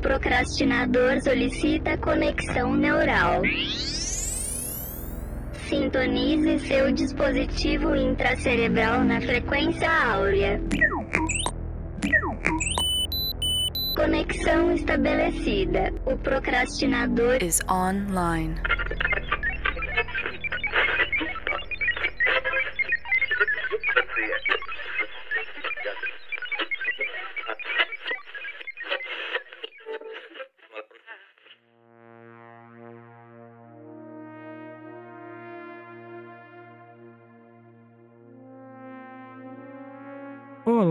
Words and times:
procrastinador 0.00 1.20
solicita 1.22 1.96
conexão 1.98 2.74
neural. 2.74 3.42
Sintonize 5.68 6.58
seu 6.66 6.90
dispositivo 6.90 7.94
intracerebral 7.94 9.04
na 9.04 9.20
frequência 9.20 9.88
áurea. 9.88 10.60
Conexão 13.94 14.72
estabelecida. 14.72 15.92
O 16.06 16.16
procrastinador 16.16 17.42
is 17.42 17.60
online. 17.68 18.54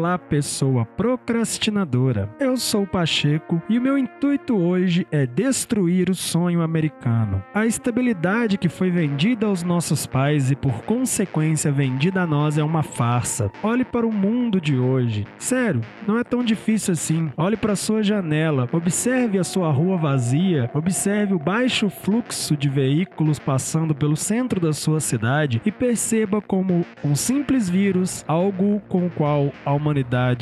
Olá, 0.10 0.18
pessoa 0.18 0.86
procrastinadora. 0.86 2.34
Eu 2.40 2.58
sou 2.58 2.82
o 2.82 2.88
Pacheco 2.88 3.62
e 3.70 3.78
o 3.78 3.82
meu 3.82 3.96
intuito 3.96 4.58
hoje 4.58 5.06
é 5.12 5.28
destruir 5.28 6.10
o 6.10 6.16
sonho 6.16 6.64
americano. 6.64 7.44
A 7.54 7.68
estabilidade 7.68 8.58
que 8.58 8.68
foi 8.68 8.90
vendida 8.90 9.46
aos 9.46 9.62
nossos 9.62 10.08
pais 10.08 10.50
e 10.50 10.56
por 10.56 10.82
consequência 10.82 11.72
vendida 11.72 12.24
a 12.24 12.26
nós 12.26 12.58
é 12.58 12.64
uma 12.64 12.82
farsa. 12.82 13.52
Olhe 13.62 13.86
para 13.86 14.08
o 14.08 14.12
mundo 14.12 14.60
de 14.60 14.76
hoje. 14.76 15.28
Sério, 15.38 15.82
não 16.08 16.18
é 16.18 16.24
tão 16.24 16.44
difícil 16.44 16.94
assim. 16.94 17.32
Olhe 17.38 17.56
para 17.56 17.76
sua 17.76 18.02
janela, 18.02 18.68
observe 18.72 19.38
a 19.38 19.44
sua 19.44 19.72
rua 19.72 19.96
vazia, 19.96 20.72
observe 20.74 21.36
o 21.36 21.40
baixo 21.40 21.88
fluxo 21.88 22.58
de 22.58 22.68
veículos 22.68 23.38
passando 23.38 23.94
pelo 23.94 24.18
centro 24.18 24.60
da 24.60 24.74
sua 24.74 25.00
cidade 25.00 25.62
e 25.64 25.72
perceba 25.72 26.42
como 26.42 26.84
um 27.06 27.16
simples 27.16 27.70
vírus, 27.70 28.26
algo 28.28 28.82
com 28.90 29.06
o 29.06 29.12
qual 29.12 29.52
a 29.64 29.72
humanidade 29.72 30.00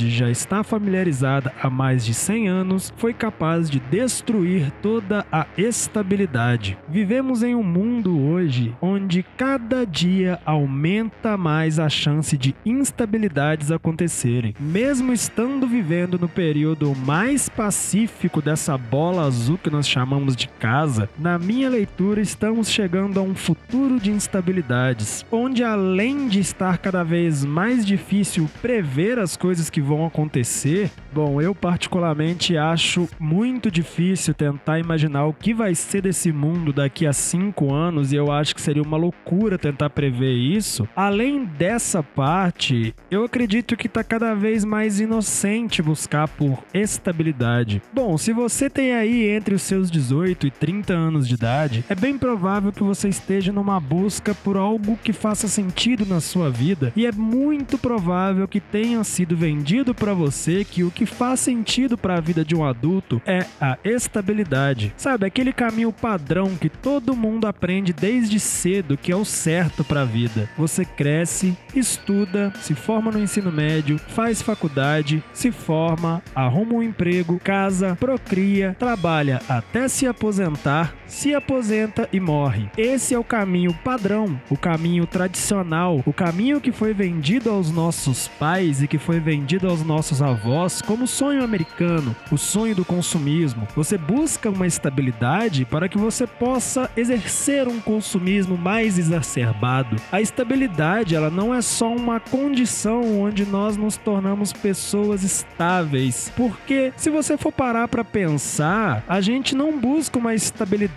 já 0.08 0.30
está 0.30 0.64
familiarizada 0.64 1.54
há 1.62 1.70
mais 1.70 2.06
de 2.06 2.14
100 2.14 2.48
anos, 2.48 2.94
foi 2.96 3.14
capaz 3.14 3.70
de 3.70 3.80
destruir 3.80 4.72
toda 4.82 5.26
a 5.32 5.46
estabilidade. 5.58 6.78
Vivemos 6.88 7.44
em 7.44 7.54
um 7.54 7.64
mundo 7.64 8.18
hoje 8.18 8.74
onde 8.82 9.24
cada 9.36 9.86
dia 9.86 10.40
aumenta 10.46 11.36
mais 11.36 11.80
a 11.80 11.90
chance 11.90 12.38
de 12.38 12.56
instabilidades 12.66 13.70
acontecerem. 13.70 14.56
Mesmo 14.58 15.12
estando 15.12 15.68
vivendo 15.68 16.18
no 16.18 16.30
período 16.30 16.96
mais 16.96 17.50
pacífico 17.50 18.42
dessa 18.42 18.78
bola 18.78 19.26
azul 19.26 19.58
que 19.58 19.70
nós 19.70 19.88
chamamos 19.88 20.36
de 20.36 20.48
casa, 20.48 21.10
na 21.20 21.38
minha 21.38 21.70
leitura 21.70 22.22
estamos 22.22 22.70
chegando 22.70 23.20
a 23.20 23.24
um 23.24 23.36
futuro 23.36 24.00
de 24.00 24.12
instabilidades, 24.12 25.26
onde 25.30 25.64
além 25.64 26.28
de 26.28 26.40
estar 26.40 26.78
cada 26.78 27.04
vez 27.04 27.44
mais 27.44 27.86
difícil 27.86 28.50
prever 28.62 29.20
as 29.20 29.36
coisas 29.36 29.47
que 29.70 29.82
vão 29.82 30.06
acontecer, 30.06 30.92
bom, 31.14 31.42
eu 31.42 31.56
particularmente 31.56 32.58
acho 32.58 33.08
muito 33.20 33.72
difícil 33.72 34.34
tentar 34.34 34.78
imaginar 34.78 35.26
o 35.26 35.34
que 35.34 35.54
vai 35.54 35.74
ser 35.74 36.02
desse 36.02 36.32
mundo 36.32 36.74
daqui 36.74 37.08
a 37.08 37.14
cinco 37.14 37.74
anos 37.74 38.12
e 38.12 38.16
eu 38.18 38.32
acho 38.32 38.54
que 38.54 38.62
seria 38.62 38.84
uma 38.84 38.98
loucura 38.98 39.58
tentar 39.58 39.90
prever 39.90 40.34
isso. 40.34 40.88
Além 40.96 41.46
dessa 41.46 42.04
parte, 42.04 42.94
eu 43.10 43.24
acredito 43.24 43.78
que 43.78 43.88
está 43.88 44.04
cada 44.04 44.34
vez 44.36 44.66
mais 44.66 45.00
inocente 45.00 45.82
buscar 45.82 46.28
por 46.28 46.62
estabilidade. 46.74 47.82
Bom, 47.94 48.18
se 48.18 48.34
você 48.34 48.70
tem 48.70 48.94
aí 48.94 49.30
entre 49.30 49.56
os 49.56 49.62
seus 49.62 49.90
18 49.90 50.48
e 50.48 50.52
30 50.52 50.94
anos 50.94 51.28
de 51.28 51.36
idade, 51.36 51.86
é 51.88 51.96
bem 51.96 52.18
provável 52.18 52.72
que 52.72 52.84
você 52.84 53.08
esteja 53.08 53.54
numa 53.54 53.80
busca 53.80 54.36
por 54.36 54.58
algo 54.58 55.00
que 55.02 55.14
faça 55.14 55.48
sentido 55.48 56.06
na 56.06 56.20
sua 56.20 56.50
vida 56.50 56.92
e 56.96 57.06
é 57.06 57.12
muito 57.12 57.78
provável 57.78 58.48
que 58.48 58.60
tenha 58.60 59.04
sido 59.04 59.37
vendido 59.38 59.94
para 59.94 60.14
você 60.14 60.66
que 60.66 60.84
o 60.84 60.92
que 60.92 61.06
faz 61.06 61.40
sentido 61.40 61.98
para 61.98 62.18
a 62.18 62.22
vida 62.22 62.44
de 62.44 62.56
um 62.56 62.66
adulto 62.66 63.22
é 63.26 63.46
a 63.62 63.78
estabilidade. 63.86 64.94
Sabe, 64.98 65.26
aquele 65.26 65.54
caminho 65.54 65.94
padrão 65.94 66.56
que 66.56 66.70
todo 66.70 67.16
mundo 67.16 67.48
aprende 67.48 67.94
desde 67.94 68.40
cedo 68.40 68.98
que 68.98 69.12
é 69.12 69.16
o 69.16 69.24
certo 69.24 69.84
para 69.84 70.02
a 70.02 70.06
vida. 70.06 70.50
Você 70.58 70.84
cresce, 70.84 71.56
estuda, 71.76 72.52
se 72.62 72.74
forma 72.74 73.12
no 73.12 73.20
ensino 73.20 73.52
médio, 73.52 74.00
faz 74.10 74.42
faculdade, 74.42 75.24
se 75.34 75.52
forma, 75.52 76.22
arruma 76.36 76.76
um 76.76 76.84
emprego, 76.84 77.40
casa, 77.44 77.96
procria, 78.00 78.76
trabalha 78.80 79.42
até 79.48 79.88
se 79.88 80.08
aposentar, 80.08 80.94
se 81.08 81.34
aposenta 81.34 82.08
e 82.12 82.20
morre. 82.20 82.70
Esse 82.78 83.14
é 83.14 83.20
o 83.20 83.24
caminho 83.24 83.74
padrão, 83.84 84.40
o 84.50 84.58
caminho 84.58 85.06
tradicional, 85.06 86.02
o 86.06 86.14
caminho 86.14 86.60
que 86.60 86.72
foi 86.72 86.94
vendido 86.94 87.50
aos 87.50 87.72
nossos 87.72 88.28
pais 88.28 88.82
e 88.82 88.88
que 88.88 88.98
foi 88.98 89.20
vendido 89.20 89.70
aos 89.70 89.84
nossos 89.84 90.22
avós 90.22 90.82
como 90.82 91.08
sonho 91.08 91.44
americano, 91.44 92.16
o 92.32 92.38
sonho 92.38 92.76
do 92.76 92.84
consumismo. 92.84 93.68
Você 93.76 93.98
busca 93.98 94.50
uma 94.50 94.68
estabilidade 94.68 95.66
para 95.66 95.88
que 95.88 95.98
você 95.98 96.28
possa 96.28 96.90
exercer 96.96 97.68
um 97.68 97.80
consumismo 97.80 98.58
mais 98.58 99.00
exacerbado. 99.00 99.96
A 100.12 100.22
estabilidade, 100.22 101.16
ela 101.16 101.30
não 101.30 101.54
é 101.54 101.62
só 101.62 101.94
uma 101.94 102.20
condição 102.20 103.22
onde 103.22 103.46
nós 103.46 103.78
nos 103.78 103.98
tornamos 103.98 104.52
pessoas 104.52 105.24
estáveis, 105.24 106.32
porque 106.36 106.92
se 106.98 107.10
você 107.10 107.38
for 107.38 107.52
parar 107.52 107.88
para 107.88 108.04
pensar, 108.04 109.04
a 109.08 109.22
gente 109.22 109.56
não 109.56 109.80
busca 109.80 110.20
uma 110.20 110.34
estabilidade 110.34 110.97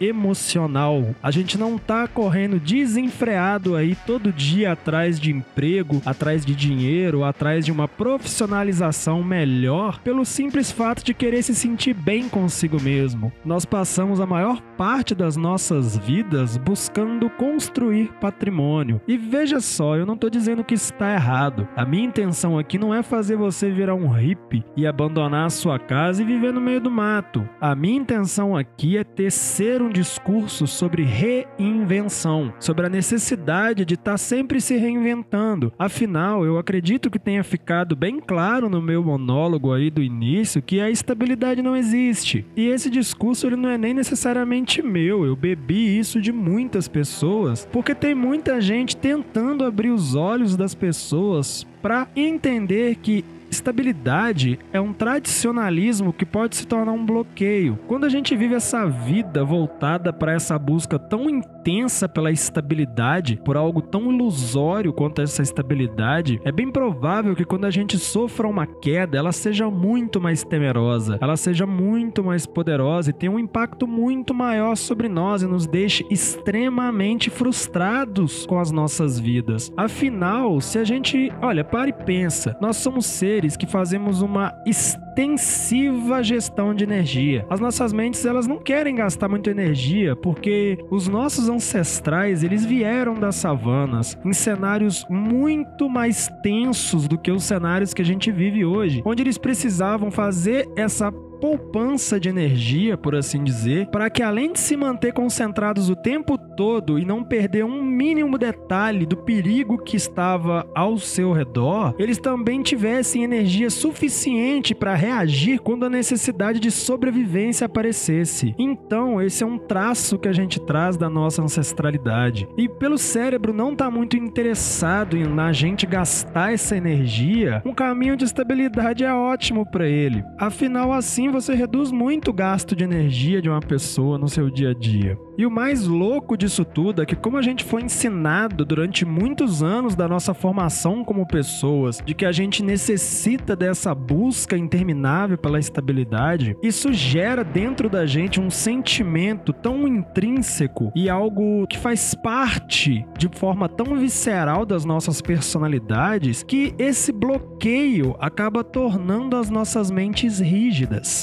emocional. 0.00 1.14
A 1.22 1.30
gente 1.30 1.56
não 1.58 1.78
tá 1.78 2.06
correndo 2.06 2.60
desenfreado 2.60 3.76
aí 3.76 3.96
todo 4.06 4.32
dia 4.32 4.72
atrás 4.72 5.18
de 5.18 5.30
emprego, 5.30 6.02
atrás 6.04 6.44
de 6.44 6.54
dinheiro, 6.54 7.24
atrás 7.24 7.64
de 7.64 7.72
uma 7.72 7.88
profissionalização 7.88 9.22
melhor 9.22 10.00
pelo 10.00 10.24
simples 10.24 10.70
fato 10.70 11.04
de 11.04 11.14
querer 11.14 11.42
se 11.42 11.54
sentir 11.54 11.94
bem 11.94 12.28
consigo 12.28 12.80
mesmo. 12.80 13.32
Nós 13.44 13.64
passamos 13.64 14.20
a 14.20 14.26
maior 14.26 14.60
parte 14.76 15.14
das 15.14 15.36
nossas 15.36 15.96
vidas 15.96 16.56
buscando 16.56 17.28
construir 17.30 18.12
patrimônio. 18.20 19.00
E 19.06 19.16
veja 19.16 19.60
só, 19.60 19.96
eu 19.96 20.06
não 20.06 20.14
estou 20.14 20.30
dizendo 20.30 20.64
que 20.64 20.74
está 20.74 21.12
errado. 21.14 21.66
A 21.76 21.84
minha 21.84 22.04
intenção 22.04 22.58
aqui 22.58 22.78
não 22.78 22.94
é 22.94 23.02
fazer 23.02 23.36
você 23.36 23.70
virar 23.70 23.94
um 23.94 24.08
hippie 24.08 24.64
e 24.76 24.86
abandonar 24.86 25.46
a 25.46 25.50
sua 25.50 25.78
casa 25.78 26.22
e 26.22 26.26
viver 26.26 26.52
no 26.52 26.60
meio 26.60 26.80
do 26.80 26.90
mato. 26.90 27.48
A 27.60 27.74
minha 27.74 27.98
intenção 27.98 28.56
aqui 28.56 28.96
é 28.96 29.04
tecer 29.38 29.80
um 29.80 29.88
discurso 29.88 30.66
sobre 30.66 31.04
reinvenção, 31.04 32.52
sobre 32.58 32.86
a 32.86 32.88
necessidade 32.88 33.84
de 33.84 33.94
estar 33.94 34.12
tá 34.12 34.18
sempre 34.18 34.60
se 34.60 34.76
reinventando. 34.76 35.72
Afinal, 35.78 36.44
eu 36.44 36.58
acredito 36.58 37.08
que 37.08 37.20
tenha 37.20 37.44
ficado 37.44 37.94
bem 37.94 38.18
claro 38.18 38.68
no 38.68 38.82
meu 38.82 39.00
monólogo 39.00 39.72
aí 39.72 39.90
do 39.90 40.02
início 40.02 40.60
que 40.60 40.80
a 40.80 40.90
estabilidade 40.90 41.62
não 41.62 41.76
existe. 41.76 42.44
E 42.56 42.66
esse 42.66 42.90
discurso 42.90 43.46
ele 43.46 43.54
não 43.54 43.68
é 43.68 43.78
nem 43.78 43.94
necessariamente 43.94 44.82
meu, 44.82 45.24
eu 45.24 45.36
bebi 45.36 45.96
isso 45.96 46.20
de 46.20 46.32
muitas 46.32 46.88
pessoas, 46.88 47.64
porque 47.70 47.94
tem 47.94 48.16
muita 48.16 48.60
gente 48.60 48.96
tentando 48.96 49.64
abrir 49.64 49.90
os 49.90 50.16
olhos 50.16 50.56
das 50.56 50.74
pessoas 50.74 51.64
para 51.80 52.08
entender 52.16 52.96
que 52.96 53.24
Estabilidade 53.50 54.58
é 54.72 54.80
um 54.80 54.92
tradicionalismo 54.92 56.12
que 56.12 56.26
pode 56.26 56.56
se 56.56 56.66
tornar 56.66 56.92
um 56.92 57.04
bloqueio. 57.04 57.78
Quando 57.86 58.04
a 58.04 58.08
gente 58.08 58.36
vive 58.36 58.54
essa 58.54 58.86
vida 58.86 59.42
voltada 59.44 60.12
para 60.12 60.32
essa 60.32 60.58
busca 60.58 60.98
tão 60.98 61.30
intensa 61.30 62.08
pela 62.08 62.30
estabilidade, 62.30 63.40
por 63.44 63.56
algo 63.56 63.80
tão 63.80 64.12
ilusório 64.12 64.92
quanto 64.92 65.22
essa 65.22 65.42
estabilidade, 65.42 66.40
é 66.44 66.52
bem 66.52 66.70
provável 66.70 67.34
que 67.34 67.44
quando 67.44 67.64
a 67.64 67.70
gente 67.70 67.98
sofra 67.98 68.46
uma 68.46 68.66
queda, 68.66 69.16
ela 69.16 69.32
seja 69.32 69.70
muito 69.70 70.20
mais 70.20 70.44
temerosa, 70.44 71.18
ela 71.20 71.36
seja 71.36 71.66
muito 71.66 72.22
mais 72.22 72.46
poderosa 72.46 73.10
e 73.10 73.14
tenha 73.14 73.32
um 73.32 73.38
impacto 73.38 73.86
muito 73.86 74.34
maior 74.34 74.76
sobre 74.76 75.08
nós 75.08 75.42
e 75.42 75.46
nos 75.46 75.66
deixe 75.66 76.04
extremamente 76.10 77.30
frustrados 77.30 78.44
com 78.44 78.58
as 78.58 78.70
nossas 78.70 79.18
vidas. 79.18 79.72
Afinal, 79.76 80.60
se 80.60 80.78
a 80.78 80.84
gente, 80.84 81.32
olha, 81.40 81.64
para 81.64 81.88
e 81.88 81.92
pensa, 81.92 82.56
nós 82.60 82.76
somos 82.76 83.06
seres 83.06 83.37
seres 83.38 83.56
que 83.56 83.66
fazemos 83.66 84.20
uma 84.20 84.52
extensiva 84.66 86.24
gestão 86.24 86.74
de 86.74 86.82
energia. 86.82 87.46
As 87.48 87.60
nossas 87.60 87.92
mentes, 87.92 88.24
elas 88.24 88.48
não 88.48 88.58
querem 88.58 88.96
gastar 88.96 89.28
muita 89.28 89.50
energia 89.50 90.16
porque 90.16 90.76
os 90.90 91.06
nossos 91.06 91.48
ancestrais, 91.48 92.42
eles 92.42 92.64
vieram 92.64 93.14
das 93.14 93.36
savanas 93.36 94.18
em 94.24 94.32
cenários 94.32 95.06
muito 95.08 95.88
mais 95.88 96.28
tensos 96.42 97.06
do 97.06 97.16
que 97.16 97.30
os 97.30 97.44
cenários 97.44 97.94
que 97.94 98.02
a 98.02 98.04
gente 98.04 98.32
vive 98.32 98.64
hoje, 98.64 99.02
onde 99.04 99.22
eles 99.22 99.38
precisavam 99.38 100.10
fazer 100.10 100.68
essa 100.76 101.12
poupança 101.40 102.18
de 102.18 102.28
energia, 102.28 102.96
por 102.96 103.14
assim 103.14 103.42
dizer, 103.42 103.88
para 103.88 104.10
que 104.10 104.22
além 104.22 104.52
de 104.52 104.60
se 104.60 104.76
manter 104.76 105.12
concentrados 105.12 105.88
o 105.88 105.96
tempo 105.96 106.36
todo 106.36 106.98
e 106.98 107.04
não 107.04 107.22
perder 107.22 107.64
um 107.64 107.82
mínimo 107.82 108.36
detalhe 108.36 109.06
do 109.06 109.16
perigo 109.16 109.78
que 109.78 109.96
estava 109.96 110.68
ao 110.74 110.98
seu 110.98 111.32
redor, 111.32 111.94
eles 111.98 112.18
também 112.18 112.62
tivessem 112.62 113.24
energia 113.24 113.70
suficiente 113.70 114.74
para 114.74 114.94
reagir 114.94 115.60
quando 115.60 115.86
a 115.86 115.90
necessidade 115.90 116.60
de 116.60 116.70
sobrevivência 116.70 117.66
aparecesse. 117.66 118.54
Então, 118.58 119.20
esse 119.22 119.42
é 119.42 119.46
um 119.46 119.58
traço 119.58 120.18
que 120.18 120.28
a 120.28 120.32
gente 120.32 120.60
traz 120.60 120.96
da 120.96 121.08
nossa 121.08 121.42
ancestralidade. 121.42 122.48
E 122.56 122.68
pelo 122.68 122.98
cérebro 122.98 123.52
não 123.52 123.74
tá 123.74 123.90
muito 123.90 124.16
interessado 124.16 125.16
em 125.16 125.24
na 125.24 125.52
gente 125.52 125.86
gastar 125.86 126.52
essa 126.52 126.76
energia, 126.76 127.62
um 127.64 127.74
caminho 127.74 128.16
de 128.16 128.24
estabilidade 128.24 129.04
é 129.04 129.12
ótimo 129.12 129.64
para 129.64 129.86
ele. 129.86 130.24
Afinal, 130.38 130.92
assim 130.92 131.27
você 131.32 131.54
reduz 131.54 131.90
muito 131.90 132.30
o 132.30 132.34
gasto 132.34 132.76
de 132.76 132.84
energia 132.84 133.40
de 133.42 133.48
uma 133.48 133.60
pessoa 133.60 134.18
no 134.18 134.28
seu 134.28 134.50
dia 134.50 134.70
a 134.70 134.74
dia. 134.74 135.18
E 135.38 135.46
o 135.46 135.50
mais 135.50 135.86
louco 135.86 136.36
disso 136.36 136.64
tudo 136.64 137.00
é 137.00 137.06
que, 137.06 137.14
como 137.14 137.36
a 137.36 137.42
gente 137.42 137.62
foi 137.62 137.82
ensinado 137.82 138.64
durante 138.64 139.04
muitos 139.04 139.62
anos 139.62 139.94
da 139.94 140.08
nossa 140.08 140.34
formação 140.34 141.04
como 141.04 141.26
pessoas, 141.26 142.02
de 142.04 142.12
que 142.12 142.26
a 142.26 142.32
gente 142.32 142.62
necessita 142.62 143.54
dessa 143.54 143.94
busca 143.94 144.56
interminável 144.56 145.38
pela 145.38 145.58
estabilidade, 145.58 146.56
isso 146.62 146.92
gera 146.92 147.44
dentro 147.44 147.88
da 147.88 148.04
gente 148.04 148.40
um 148.40 148.50
sentimento 148.50 149.52
tão 149.52 149.86
intrínseco 149.86 150.90
e 150.94 151.08
algo 151.08 151.66
que 151.68 151.78
faz 151.78 152.14
parte 152.14 153.06
de 153.16 153.28
forma 153.32 153.68
tão 153.68 153.96
visceral 153.96 154.66
das 154.66 154.84
nossas 154.84 155.20
personalidades 155.20 156.42
que 156.42 156.74
esse 156.78 157.12
bloqueio 157.12 158.16
acaba 158.18 158.64
tornando 158.64 159.36
as 159.36 159.48
nossas 159.50 159.90
mentes 159.90 160.40
rígidas. 160.40 161.17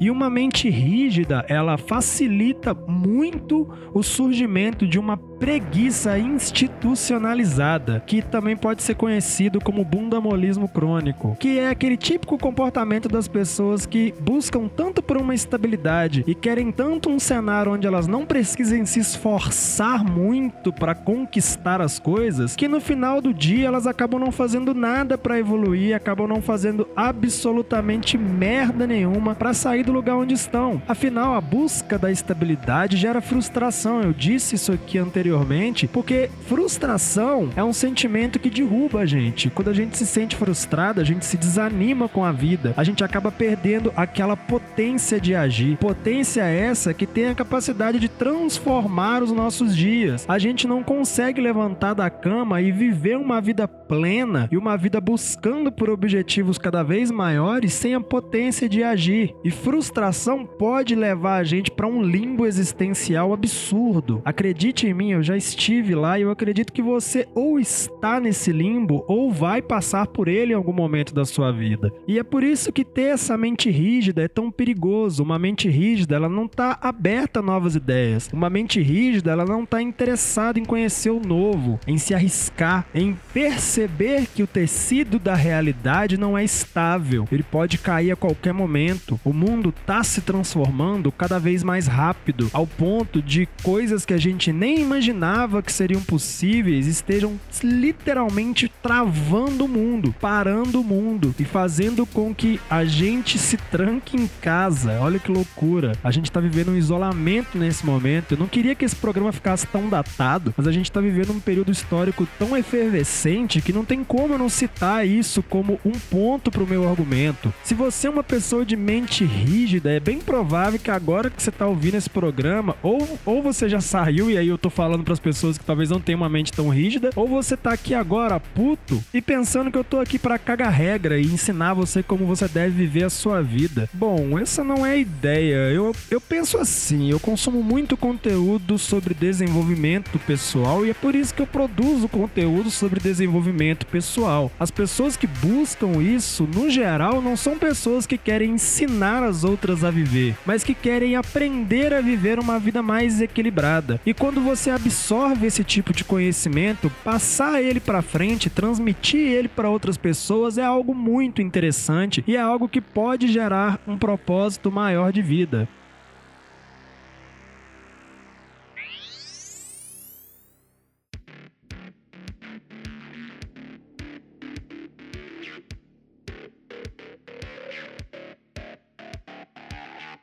E 0.00 0.10
uma 0.10 0.30
mente 0.30 0.70
rígida, 0.70 1.44
ela 1.46 1.76
facilita 1.76 2.72
muito 2.72 3.68
o 3.92 4.02
surgimento 4.02 4.86
de 4.86 4.98
uma 4.98 5.18
preguiça 5.40 6.18
institucionalizada, 6.18 8.02
que 8.06 8.20
também 8.20 8.54
pode 8.54 8.82
ser 8.82 8.94
conhecido 8.94 9.58
como 9.58 9.82
bundamolismo 9.82 10.68
crônico, 10.68 11.34
que 11.40 11.58
é 11.58 11.70
aquele 11.70 11.96
típico 11.96 12.36
comportamento 12.36 13.08
das 13.08 13.26
pessoas 13.26 13.86
que 13.86 14.12
buscam 14.20 14.68
tanto 14.68 15.02
por 15.02 15.16
uma 15.16 15.34
estabilidade 15.34 16.22
e 16.26 16.34
querem 16.34 16.70
tanto 16.70 17.08
um 17.08 17.18
cenário 17.18 17.72
onde 17.72 17.86
elas 17.86 18.06
não 18.06 18.26
precisem 18.26 18.84
se 18.84 19.00
esforçar 19.00 20.04
muito 20.04 20.70
para 20.74 20.94
conquistar 20.94 21.80
as 21.80 21.98
coisas, 21.98 22.54
que 22.54 22.68
no 22.68 22.80
final 22.80 23.22
do 23.22 23.32
dia 23.32 23.66
elas 23.66 23.86
acabam 23.86 24.20
não 24.20 24.30
fazendo 24.30 24.74
nada 24.74 25.16
para 25.16 25.38
evoluir, 25.38 25.96
acabam 25.96 26.28
não 26.28 26.42
fazendo 26.42 26.86
absolutamente 26.94 28.18
merda 28.18 28.86
nenhuma 28.86 29.34
para 29.34 29.54
sair 29.54 29.84
do 29.84 29.92
lugar 29.92 30.16
onde 30.16 30.34
estão. 30.34 30.82
Afinal, 30.86 31.34
a 31.34 31.40
busca 31.40 31.98
da 31.98 32.12
estabilidade 32.12 32.98
gera 32.98 33.22
frustração. 33.22 34.02
Eu 34.02 34.12
disse 34.12 34.56
isso 34.56 34.70
aqui 34.70 34.98
anteriormente 34.98 35.29
anteriormente, 35.30 35.86
porque 35.86 36.28
frustração 36.46 37.50
é 37.54 37.62
um 37.62 37.72
sentimento 37.72 38.38
que 38.38 38.50
derruba 38.50 39.00
a 39.00 39.06
gente. 39.06 39.48
Quando 39.50 39.68
a 39.68 39.72
gente 39.72 39.96
se 39.96 40.06
sente 40.06 40.36
frustrado, 40.36 41.00
a 41.00 41.04
gente 41.04 41.24
se 41.24 41.36
desanima 41.36 42.08
com 42.08 42.24
a 42.24 42.32
vida, 42.32 42.74
a 42.76 42.82
gente 42.82 43.04
acaba 43.04 43.30
perdendo 43.30 43.92
aquela 43.96 44.36
potência 44.36 45.20
de 45.20 45.34
agir. 45.34 45.76
Potência 45.78 46.42
essa 46.42 46.92
que 46.92 47.06
tem 47.06 47.28
a 47.28 47.34
capacidade 47.34 47.98
de 47.98 48.08
transformar 48.08 49.22
os 49.22 49.30
nossos 49.30 49.76
dias. 49.76 50.24
A 50.28 50.38
gente 50.38 50.66
não 50.66 50.82
consegue 50.82 51.40
levantar 51.40 51.94
da 51.94 52.10
cama 52.10 52.60
e 52.60 52.72
viver 52.72 53.16
uma 53.16 53.40
vida 53.40 53.68
plena 53.68 54.48
e 54.50 54.56
uma 54.56 54.76
vida 54.76 55.00
buscando 55.00 55.70
por 55.70 55.90
objetivos 55.90 56.58
cada 56.58 56.82
vez 56.82 57.10
maiores 57.10 57.72
sem 57.72 57.94
a 57.94 58.00
potência 58.00 58.68
de 58.68 58.82
agir. 58.82 59.34
E 59.44 59.50
frustração 59.50 60.44
pode 60.44 60.94
levar 60.94 61.36
a 61.36 61.44
gente 61.44 61.70
para 61.70 61.86
um 61.86 62.02
limbo 62.02 62.46
existencial 62.46 63.32
absurdo. 63.32 64.22
Acredite 64.24 64.86
em 64.86 64.94
mim, 64.94 65.14
eu 65.20 65.24
já 65.24 65.36
estive 65.36 65.94
lá 65.94 66.18
e 66.18 66.22
eu 66.22 66.30
acredito 66.30 66.72
que 66.72 66.80
você 66.80 67.28
ou 67.34 67.60
está 67.60 68.18
nesse 68.18 68.50
limbo 68.50 69.04
ou 69.06 69.30
vai 69.30 69.60
passar 69.60 70.06
por 70.06 70.28
ele 70.28 70.52
em 70.52 70.56
algum 70.56 70.72
momento 70.72 71.14
da 71.14 71.26
sua 71.26 71.52
vida. 71.52 71.92
E 72.08 72.18
é 72.18 72.22
por 72.22 72.42
isso 72.42 72.72
que 72.72 72.84
ter 72.84 73.12
essa 73.12 73.36
mente 73.36 73.70
rígida 73.70 74.22
é 74.22 74.28
tão 74.28 74.50
perigoso. 74.50 75.22
Uma 75.22 75.38
mente 75.38 75.68
rígida, 75.68 76.16
ela 76.16 76.28
não 76.28 76.46
está 76.46 76.78
aberta 76.80 77.40
a 77.40 77.42
novas 77.42 77.74
ideias. 77.74 78.30
Uma 78.32 78.48
mente 78.48 78.80
rígida, 78.80 79.30
ela 79.30 79.44
não 79.44 79.64
está 79.64 79.82
interessada 79.82 80.58
em 80.58 80.64
conhecer 80.64 81.10
o 81.10 81.20
novo, 81.20 81.78
em 81.86 81.98
se 81.98 82.14
arriscar, 82.14 82.86
em 82.94 83.14
perceber 83.34 84.26
que 84.34 84.42
o 84.42 84.46
tecido 84.46 85.18
da 85.18 85.34
realidade 85.34 86.16
não 86.18 86.36
é 86.36 86.42
estável. 86.42 87.28
Ele 87.30 87.42
pode 87.42 87.76
cair 87.76 88.10
a 88.10 88.16
qualquer 88.16 88.54
momento. 88.54 89.20
O 89.22 89.34
mundo 89.34 89.68
está 89.68 90.02
se 90.02 90.22
transformando 90.22 91.12
cada 91.12 91.38
vez 91.38 91.62
mais 91.62 91.86
rápido, 91.86 92.48
ao 92.54 92.66
ponto 92.66 93.20
de 93.20 93.46
coisas 93.62 94.06
que 94.06 94.14
a 94.14 94.18
gente 94.18 94.50
nem 94.50 94.80
imagina 94.80 95.09
imaginava 95.10 95.62
que 95.62 95.72
seriam 95.72 96.00
possíveis 96.02 96.86
estejam 96.86 97.38
literalmente 97.62 98.70
travando 98.82 99.64
o 99.64 99.68
mundo, 99.68 100.14
parando 100.20 100.80
o 100.80 100.84
mundo 100.84 101.34
e 101.38 101.44
fazendo 101.44 102.06
com 102.06 102.34
que 102.34 102.60
a 102.70 102.84
gente 102.84 103.38
se 103.38 103.56
tranque 103.56 104.16
em 104.16 104.28
casa. 104.40 104.98
Olha 105.00 105.18
que 105.18 105.30
loucura. 105.30 105.92
A 106.02 106.10
gente 106.10 106.30
tá 106.30 106.40
vivendo 106.40 106.70
um 106.70 106.76
isolamento 106.76 107.58
nesse 107.58 107.84
momento. 107.84 108.32
Eu 108.32 108.38
não 108.38 108.46
queria 108.46 108.74
que 108.74 108.84
esse 108.84 108.96
programa 108.96 109.32
ficasse 109.32 109.66
tão 109.66 109.88
datado, 109.88 110.54
mas 110.56 110.66
a 110.66 110.72
gente 110.72 110.90
tá 110.90 111.00
vivendo 111.00 111.32
um 111.32 111.40
período 111.40 111.72
histórico 111.72 112.26
tão 112.38 112.56
efervescente 112.56 113.60
que 113.60 113.72
não 113.72 113.84
tem 113.84 114.04
como 114.04 114.34
eu 114.34 114.38
não 114.38 114.48
citar 114.48 115.06
isso 115.06 115.42
como 115.42 115.78
um 115.84 115.92
ponto 115.92 116.50
pro 116.50 116.66
meu 116.66 116.88
argumento. 116.88 117.52
Se 117.64 117.74
você 117.74 118.06
é 118.06 118.10
uma 118.10 118.22
pessoa 118.22 118.64
de 118.64 118.76
mente 118.76 119.24
rígida, 119.24 119.90
é 119.90 120.00
bem 120.00 120.18
provável 120.18 120.78
que 120.78 120.90
agora 120.90 121.30
que 121.30 121.42
você 121.42 121.50
tá 121.50 121.66
ouvindo 121.66 121.96
esse 121.96 122.08
programa, 122.08 122.76
ou, 122.82 123.18
ou 123.26 123.42
você 123.42 123.68
já 123.68 123.80
saiu 123.80 124.30
e 124.30 124.38
aí 124.38 124.48
eu 124.48 124.58
tô 124.58 124.70
falando 124.70 124.99
falando 125.00 125.04
para 125.04 125.14
as 125.14 125.20
pessoas 125.20 125.58
que 125.58 125.64
talvez 125.64 125.90
não 125.90 126.00
tenham 126.00 126.20
uma 126.20 126.28
mente 126.28 126.52
tão 126.52 126.68
rígida, 126.68 127.10
ou 127.16 127.26
você 127.26 127.56
tá 127.56 127.72
aqui 127.72 127.94
agora 127.94 128.38
puto 128.38 129.02
e 129.12 129.20
pensando 129.20 129.70
que 129.70 129.78
eu 129.78 129.84
tô 129.84 129.98
aqui 129.98 130.18
para 130.18 130.38
cagar 130.38 130.72
regra 130.72 131.18
e 131.18 131.24
ensinar 131.24 131.74
você 131.74 132.02
como 132.02 132.26
você 132.26 132.46
deve 132.46 132.70
viver 132.70 133.04
a 133.04 133.10
sua 133.10 133.42
vida. 133.42 133.88
Bom, 133.92 134.38
essa 134.38 134.62
não 134.62 134.84
é 134.84 134.92
a 134.92 134.96
ideia. 134.96 135.70
Eu, 135.70 135.94
eu 136.10 136.20
penso 136.20 136.58
assim, 136.58 137.10
eu 137.10 137.18
consumo 137.18 137.62
muito 137.62 137.96
conteúdo 137.96 138.78
sobre 138.78 139.14
desenvolvimento 139.14 140.18
pessoal 140.20 140.84
e 140.84 140.90
é 140.90 140.94
por 140.94 141.14
isso 141.14 141.34
que 141.34 141.42
eu 141.42 141.46
produzo 141.46 142.08
conteúdo 142.08 142.70
sobre 142.70 143.00
desenvolvimento 143.00 143.86
pessoal. 143.86 144.50
As 144.58 144.70
pessoas 144.70 145.16
que 145.16 145.26
buscam 145.26 146.02
isso, 146.02 146.48
no 146.54 146.70
geral, 146.70 147.22
não 147.22 147.36
são 147.36 147.58
pessoas 147.58 148.06
que 148.06 148.18
querem 148.18 148.52
ensinar 148.52 149.22
as 149.22 149.44
outras 149.44 149.84
a 149.84 149.90
viver, 149.90 150.36
mas 150.44 150.64
que 150.64 150.74
querem 150.74 151.16
aprender 151.16 151.92
a 151.94 152.00
viver 152.00 152.38
uma 152.38 152.58
vida 152.58 152.82
mais 152.82 153.20
equilibrada. 153.20 154.00
E 154.04 154.12
quando 154.12 154.40
você 154.40 154.70
absorve 154.80 155.46
esse 155.46 155.62
tipo 155.62 155.92
de 155.92 156.02
conhecimento, 156.02 156.90
passar 157.04 157.62
ele 157.62 157.80
para 157.80 158.00
frente, 158.00 158.48
transmitir 158.48 159.20
ele 159.20 159.48
para 159.48 159.68
outras 159.68 159.98
pessoas 159.98 160.56
é 160.56 160.64
algo 160.64 160.94
muito 160.94 161.42
interessante 161.42 162.24
e 162.26 162.34
é 162.34 162.40
algo 162.40 162.68
que 162.68 162.80
pode 162.80 163.28
gerar 163.28 163.78
um 163.86 163.98
propósito 163.98 164.70
maior 164.70 165.12
de 165.12 165.20
vida. 165.20 165.68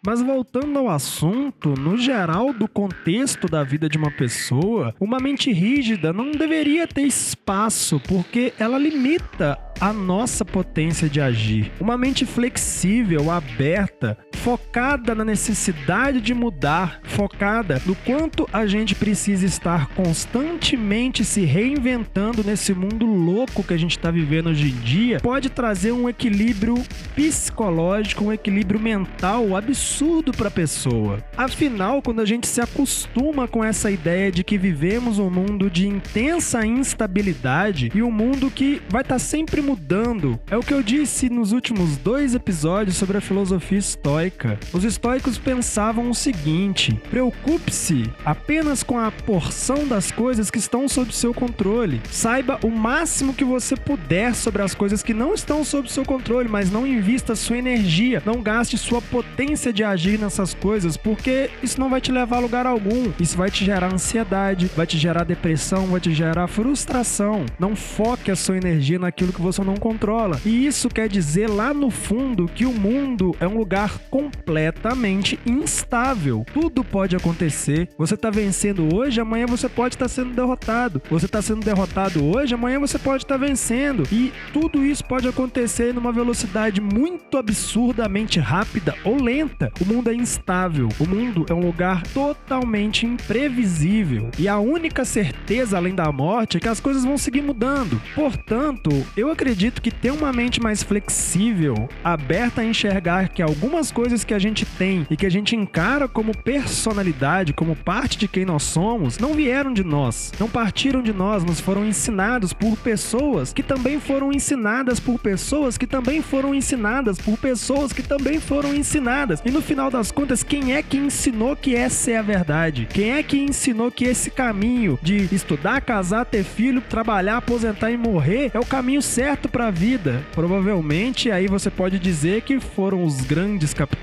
Mas 0.07 0.21
voltando 0.21 0.79
ao 0.79 0.87
assunto, 0.87 1.71
no 1.71 1.97
geral 1.97 2.53
do 2.53 2.65
contexto 2.65 3.45
da 3.45 3.61
vida 3.61 3.89
de 3.89 3.97
uma 3.97 4.09
pessoa, 4.09 4.95
uma 5.01 5.19
mente 5.19 5.51
rígida 5.51 6.13
não 6.13 6.31
deveria 6.31 6.87
ter 6.87 7.01
espaço 7.01 7.99
porque 8.07 8.53
ela 8.57 8.77
limita 8.77 9.59
a 9.81 9.91
nossa 9.91 10.45
potência 10.45 11.09
de 11.09 11.19
agir. 11.19 11.73
Uma 11.77 11.97
mente 11.97 12.25
flexível, 12.25 13.29
aberta, 13.29 14.17
focada 14.37 15.15
na 15.15 15.25
necessidade 15.25 16.21
de 16.21 16.33
mudar, 16.33 17.01
focada 17.03 17.81
no 17.85 17.95
quanto 17.95 18.47
a 18.53 18.65
gente 18.65 18.95
precisa 18.95 19.45
estar 19.45 19.87
constantemente 19.89 21.25
se 21.25 21.41
reinventando 21.43 22.43
nesse 22.43 22.73
mundo 22.73 23.05
louco 23.05 23.63
que 23.63 23.73
a 23.73 23.77
gente 23.77 23.97
está 23.97 24.11
vivendo 24.11 24.49
hoje 24.49 24.69
em 24.69 24.79
dia, 24.81 25.19
pode 25.19 25.49
trazer 25.49 25.91
um 25.91 26.07
equilíbrio 26.07 26.75
psicológico, 27.15 28.25
um 28.25 28.33
equilíbrio 28.33 28.79
mental 28.79 29.55
absurdo 29.55 30.31
para 30.31 30.47
a 30.47 30.51
pessoa. 30.51 31.19
Afinal, 31.35 32.01
quando 32.01 32.21
a 32.21 32.25
gente 32.25 32.47
se 32.47 32.61
acostuma 32.61 33.47
com 33.47 33.63
essa 33.63 33.89
ideia 33.89 34.31
de 34.31 34.43
que 34.43 34.57
vivemos 34.57 35.19
um 35.19 35.29
mundo 35.29 35.69
de 35.69 35.87
intensa 35.87 36.65
instabilidade 36.65 37.91
e 37.93 38.03
um 38.03 38.11
mundo 38.11 38.51
que 38.51 38.81
vai 38.89 39.01
estar 39.01 39.15
tá 39.15 39.19
sempre 39.19 39.61
mudando, 39.61 40.39
é 40.49 40.55
o 40.55 40.61
que 40.61 40.73
eu 40.73 40.83
disse 40.83 41.29
nos 41.29 41.51
últimos 41.51 41.97
dois 41.97 42.35
episódios 42.35 42.95
sobre 42.97 43.17
a 43.17 43.21
filosofia 43.21 43.79
estoica 43.79 44.26
estoica. 44.27 44.59
Os 44.73 44.83
estoicos 44.83 45.37
pensavam 45.37 46.09
o 46.09 46.15
seguinte: 46.15 46.93
preocupe-se 47.09 48.09
apenas 48.25 48.83
com 48.83 48.99
a 48.99 49.11
porção 49.11 49.87
das 49.87 50.11
coisas 50.11 50.51
que 50.51 50.59
estão 50.59 50.87
sob 50.87 51.13
seu 51.13 51.33
controle. 51.33 52.01
Saiba 52.11 52.59
o 52.63 52.69
máximo 52.69 53.33
que 53.33 53.43
você 53.43 53.75
puder 53.75 54.35
sobre 54.35 54.61
as 54.61 54.75
coisas 54.75 55.01
que 55.01 55.13
não 55.13 55.33
estão 55.33 55.63
sob 55.63 55.91
seu 55.91 56.05
controle, 56.05 56.49
mas 56.49 56.71
não 56.71 56.85
invista 56.85 57.35
sua 57.35 57.57
energia, 57.57 58.21
não 58.25 58.41
gaste 58.41 58.77
sua 58.77 59.01
potência 59.01 59.71
de 59.71 59.83
agir 59.83 60.19
nessas 60.19 60.53
coisas, 60.53 60.97
porque 60.97 61.49
isso 61.63 61.79
não 61.79 61.89
vai 61.89 62.01
te 62.01 62.11
levar 62.11 62.37
a 62.37 62.41
lugar 62.41 62.65
algum. 62.65 63.11
Isso 63.19 63.37
vai 63.37 63.49
te 63.49 63.63
gerar 63.63 63.93
ansiedade, 63.93 64.69
vai 64.75 64.85
te 64.85 64.97
gerar 64.97 65.23
depressão, 65.23 65.87
vai 65.87 65.99
te 65.99 66.13
gerar 66.13 66.47
frustração. 66.47 67.45
Não 67.59 67.75
foque 67.75 68.31
a 68.31 68.35
sua 68.35 68.57
energia 68.57 68.99
naquilo 68.99 69.33
que 69.33 69.41
você 69.41 69.63
não 69.63 69.75
controla. 69.75 70.39
E 70.45 70.65
isso 70.65 70.89
quer 70.89 71.07
dizer 71.07 71.49
lá 71.49 71.73
no 71.73 71.89
fundo 71.89 72.47
que 72.53 72.65
o 72.65 72.73
mundo 72.73 73.35
é 73.39 73.47
um 73.47 73.57
lugar 73.57 73.99
completamente 74.17 75.39
instável. 75.45 76.43
Tudo 76.51 76.83
pode 76.83 77.15
acontecer. 77.15 77.87
Você 77.99 78.15
está 78.15 78.31
vencendo 78.31 78.95
hoje, 78.95 79.21
amanhã 79.21 79.45
você 79.45 79.69
pode 79.69 79.93
estar 79.93 80.05
tá 80.05 80.09
sendo 80.09 80.33
derrotado. 80.33 80.99
Você 81.09 81.27
está 81.27 81.39
sendo 81.39 81.63
derrotado 81.63 82.25
hoje, 82.25 82.55
amanhã 82.55 82.79
você 82.79 82.97
pode 82.97 83.23
estar 83.23 83.37
tá 83.37 83.45
vencendo. 83.45 84.03
E 84.11 84.33
tudo 84.51 84.83
isso 84.83 85.05
pode 85.05 85.27
acontecer 85.27 85.93
numa 85.93 86.11
velocidade 86.11 86.81
muito 86.81 87.37
absurdamente 87.37 88.39
rápida 88.39 88.95
ou 89.03 89.21
lenta. 89.21 89.71
O 89.79 89.85
mundo 89.85 90.09
é 90.09 90.15
instável. 90.15 90.89
O 90.99 91.07
mundo 91.07 91.45
é 91.47 91.53
um 91.53 91.59
lugar 91.59 92.01
totalmente 92.07 93.05
imprevisível. 93.05 94.31
E 94.39 94.47
a 94.47 94.57
única 94.57 95.05
certeza 95.05 95.77
além 95.77 95.93
da 95.93 96.11
morte 96.11 96.57
é 96.57 96.59
que 96.59 96.67
as 96.67 96.79
coisas 96.79 97.05
vão 97.05 97.19
seguir 97.19 97.43
mudando. 97.43 98.01
Portanto, 98.15 98.89
eu 99.15 99.29
acredito 99.29 99.79
que 99.79 99.91
ter 99.91 100.11
uma 100.11 100.33
mente 100.33 100.59
mais 100.59 100.81
flexível, 100.81 101.87
aberta 102.03 102.61
a 102.61 102.65
enxergar 102.65 103.29
que 103.29 103.43
algumas 103.43 103.91
coisas 103.91 104.06
que 104.23 104.33
a 104.33 104.39
gente 104.39 104.65
tem 104.65 105.05
e 105.09 105.17
que 105.17 105.25
a 105.25 105.29
gente 105.29 105.55
encara 105.55 106.07
como 106.07 106.35
personalidade, 106.35 107.53
como 107.53 107.75
parte 107.75 108.17
de 108.17 108.27
quem 108.27 108.45
nós 108.45 108.63
somos, 108.63 109.17
não 109.17 109.33
vieram 109.33 109.73
de 109.73 109.83
nós, 109.83 110.31
não 110.39 110.47
partiram 110.47 111.01
de 111.01 111.11
nós, 111.11 111.43
nos 111.43 111.59
foram 111.59 111.85
ensinados 111.85 112.53
por 112.53 112.77
pessoas 112.77 113.51
que 113.51 113.61
também 113.61 113.99
foram 113.99 114.31
ensinadas 114.31 114.99
por 114.99 115.19
pessoas 115.19 115.77
que 115.77 115.85
também 115.85 116.21
foram 116.21 116.55
ensinadas 116.55 117.17
por 117.19 117.37
pessoas 117.37 117.91
que 117.91 118.01
também 118.01 118.39
foram 118.39 118.73
ensinadas. 118.73 119.41
E 119.43 119.51
no 119.51 119.61
final 119.61 119.91
das 119.91 120.11
contas, 120.11 120.43
quem 120.43 120.73
é 120.73 120.81
que 120.81 120.97
ensinou 120.97 121.55
que 121.55 121.75
essa 121.75 122.11
é 122.11 122.17
a 122.17 122.21
verdade? 122.21 122.87
Quem 122.89 123.11
é 123.11 123.23
que 123.23 123.37
ensinou 123.37 123.91
que 123.91 124.05
esse 124.05 124.31
caminho 124.31 124.97
de 125.01 125.27
estudar, 125.33 125.81
casar, 125.81 126.25
ter 126.25 126.43
filho, 126.43 126.81
trabalhar, 126.81 127.37
aposentar 127.37 127.91
e 127.91 127.97
morrer 127.97 128.51
é 128.53 128.59
o 128.59 128.65
caminho 128.65 129.01
certo 129.01 129.49
para 129.49 129.67
a 129.67 129.71
vida? 129.71 130.23
Provavelmente 130.33 131.29
aí 131.31 131.47
você 131.47 131.69
pode 131.69 131.99
dizer 131.99 132.41
que 132.41 132.59
foram 132.59 133.03
os 133.03 133.21
grandes 133.21 133.73
capitalistas 133.73 133.96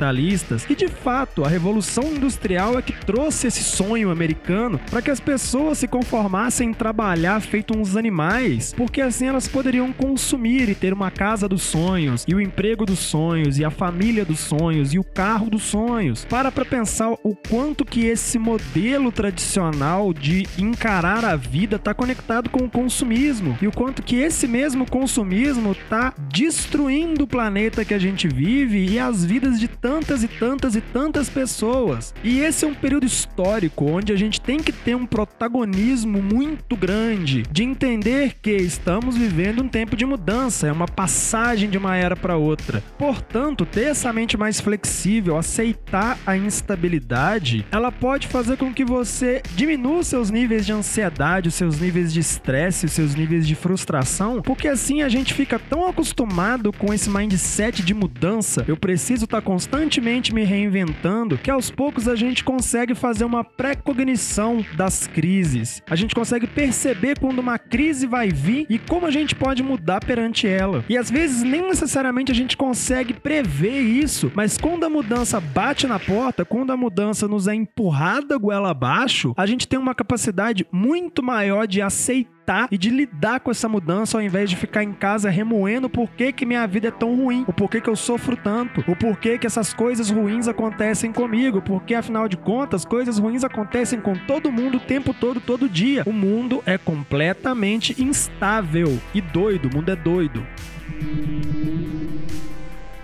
e 0.68 0.74
de 0.74 0.88
fato 0.88 1.44
a 1.44 1.48
revolução 1.48 2.04
industrial 2.14 2.78
é 2.78 2.82
que 2.82 2.92
trouxe 2.92 3.46
esse 3.46 3.62
sonho 3.62 4.10
americano 4.10 4.80
para 4.90 5.02
que 5.02 5.10
as 5.10 5.20
pessoas 5.20 5.78
se 5.78 5.88
conformassem 5.88 6.70
em 6.70 6.74
trabalhar 6.74 7.40
feito 7.40 7.76
uns 7.76 7.96
animais, 7.96 8.74
porque 8.76 9.00
assim 9.00 9.26
elas 9.26 9.48
poderiam 9.48 9.92
consumir 9.92 10.68
e 10.68 10.74
ter 10.74 10.92
uma 10.92 11.10
casa 11.10 11.48
dos 11.48 11.62
sonhos, 11.62 12.24
e 12.26 12.34
o 12.34 12.40
emprego 12.40 12.86
dos 12.86 12.98
sonhos, 12.98 13.58
e 13.58 13.64
a 13.64 13.70
família 13.70 14.24
dos 14.24 14.40
sonhos, 14.40 14.92
e 14.92 14.98
o 14.98 15.04
carro 15.04 15.50
dos 15.50 15.62
sonhos. 15.62 16.24
Para 16.24 16.50
para 16.50 16.64
pensar 16.64 17.12
o 17.22 17.34
quanto 17.48 17.84
que 17.84 18.06
esse 18.06 18.38
modelo 18.38 19.12
tradicional 19.12 20.12
de 20.12 20.46
encarar 20.58 21.24
a 21.24 21.36
vida 21.36 21.76
está 21.76 21.94
conectado 21.94 22.50
com 22.50 22.64
o 22.64 22.70
consumismo 22.70 23.56
e 23.60 23.66
o 23.66 23.72
quanto 23.72 24.02
que 24.02 24.16
esse 24.16 24.46
mesmo 24.46 24.88
consumismo 24.88 25.72
está 25.72 26.14
destruindo 26.32 27.24
o 27.24 27.26
planeta 27.26 27.84
que 27.84 27.94
a 27.94 27.98
gente 27.98 28.28
vive 28.28 28.86
e 28.86 28.98
as 28.98 29.24
vidas 29.24 29.58
de 29.58 29.68
tantas 29.84 30.24
e 30.24 30.28
tantas 30.28 30.74
e 30.74 30.80
tantas 30.80 31.28
pessoas. 31.28 32.14
E 32.24 32.40
esse 32.40 32.64
é 32.64 32.68
um 32.68 32.72
período 32.72 33.04
histórico 33.04 33.84
onde 33.84 34.14
a 34.14 34.16
gente 34.16 34.40
tem 34.40 34.56
que 34.56 34.72
ter 34.72 34.94
um 34.94 35.04
protagonismo 35.04 36.22
muito 36.22 36.74
grande 36.74 37.42
de 37.50 37.64
entender 37.64 38.36
que 38.40 38.50
estamos 38.50 39.14
vivendo 39.14 39.62
um 39.62 39.68
tempo 39.68 39.94
de 39.94 40.06
mudança, 40.06 40.66
é 40.66 40.72
uma 40.72 40.88
passagem 40.88 41.68
de 41.68 41.76
uma 41.76 41.96
era 41.96 42.16
para 42.16 42.34
outra. 42.34 42.82
Portanto, 42.96 43.66
ter 43.66 43.88
essa 43.88 44.10
mente 44.10 44.38
mais 44.38 44.58
flexível, 44.58 45.36
aceitar 45.36 46.18
a 46.26 46.34
instabilidade, 46.34 47.66
ela 47.70 47.92
pode 47.92 48.26
fazer 48.26 48.56
com 48.56 48.72
que 48.72 48.86
você 48.86 49.42
diminua 49.54 50.02
seus 50.02 50.30
níveis 50.30 50.64
de 50.64 50.72
ansiedade, 50.72 51.50
os 51.50 51.54
seus 51.56 51.78
níveis 51.78 52.10
de 52.10 52.20
estresse, 52.20 52.86
os 52.86 52.92
seus 52.92 53.14
níveis 53.14 53.46
de 53.46 53.54
frustração, 53.54 54.40
porque 54.40 54.66
assim 54.66 55.02
a 55.02 55.10
gente 55.10 55.34
fica 55.34 55.58
tão 55.58 55.86
acostumado 55.86 56.72
com 56.72 56.94
esse 56.94 57.10
mindset 57.10 57.82
de 57.82 57.92
mudança, 57.92 58.64
eu 58.66 58.78
preciso 58.78 59.26
estar 59.26 59.42
tá 59.42 59.46
constantemente 59.74 60.32
me 60.32 60.44
reinventando, 60.44 61.36
que 61.36 61.50
aos 61.50 61.68
poucos 61.68 62.06
a 62.06 62.14
gente 62.14 62.44
consegue 62.44 62.94
fazer 62.94 63.24
uma 63.24 63.42
precognição 63.42 64.64
das 64.76 65.08
crises. 65.08 65.82
A 65.90 65.96
gente 65.96 66.14
consegue 66.14 66.46
perceber 66.46 67.18
quando 67.18 67.40
uma 67.40 67.58
crise 67.58 68.06
vai 68.06 68.28
vir 68.28 68.66
e 68.70 68.78
como 68.78 69.04
a 69.04 69.10
gente 69.10 69.34
pode 69.34 69.64
mudar 69.64 69.98
perante 69.98 70.46
ela. 70.46 70.84
E 70.88 70.96
às 70.96 71.10
vezes 71.10 71.42
nem 71.42 71.60
necessariamente 71.60 72.30
a 72.30 72.34
gente 72.34 72.56
consegue 72.56 73.14
prever 73.14 73.80
isso, 73.80 74.30
mas 74.32 74.56
quando 74.56 74.84
a 74.84 74.88
mudança 74.88 75.40
bate 75.40 75.88
na 75.88 75.98
porta, 75.98 76.44
quando 76.44 76.70
a 76.70 76.76
mudança 76.76 77.26
nos 77.26 77.48
é 77.48 77.54
empurrada 77.54 78.38
goela 78.38 78.70
abaixo, 78.70 79.34
a 79.36 79.44
gente 79.44 79.66
tem 79.66 79.78
uma 79.78 79.94
capacidade 79.94 80.64
muito 80.70 81.20
maior 81.20 81.66
de 81.66 81.82
aceitar 81.82 82.43
e 82.70 82.78
de 82.78 82.90
lidar 82.90 83.40
com 83.40 83.50
essa 83.50 83.68
mudança 83.68 84.18
ao 84.18 84.22
invés 84.22 84.50
de 84.50 84.56
ficar 84.56 84.82
em 84.82 84.92
casa 84.92 85.30
remoendo 85.30 85.86
o 85.86 85.90
porquê 85.90 86.32
que 86.32 86.46
minha 86.46 86.66
vida 86.66 86.88
é 86.88 86.90
tão 86.90 87.14
ruim, 87.16 87.44
o 87.46 87.52
porquê 87.52 87.80
que 87.80 87.88
eu 87.88 87.96
sofro 87.96 88.36
tanto, 88.36 88.84
o 88.86 88.96
porquê 88.96 89.38
que 89.38 89.46
essas 89.46 89.72
coisas 89.72 90.10
ruins 90.10 90.48
acontecem 90.48 91.12
comigo, 91.12 91.62
porque 91.62 91.94
afinal 91.94 92.28
de 92.28 92.36
contas, 92.36 92.84
coisas 92.84 93.18
ruins 93.18 93.44
acontecem 93.44 94.00
com 94.00 94.14
todo 94.14 94.52
mundo 94.52 94.76
o 94.76 94.80
tempo 94.80 95.14
todo, 95.14 95.40
todo 95.40 95.68
dia. 95.68 96.02
O 96.06 96.12
mundo 96.12 96.62
é 96.66 96.76
completamente 96.76 98.02
instável 98.02 98.98
e 99.14 99.20
doido, 99.20 99.68
o 99.68 99.76
mundo 99.76 99.90
é 99.90 99.96
doido. 99.96 100.46